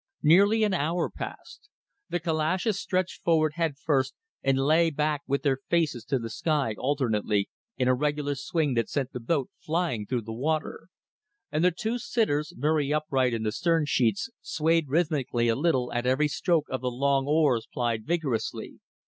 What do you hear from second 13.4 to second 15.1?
the stern sheets, swayed